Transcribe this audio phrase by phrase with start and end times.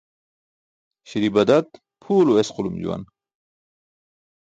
[1.09, 1.67] Śi̇ri̇ badat
[2.01, 3.03] pʰuw lo esqulum juwan.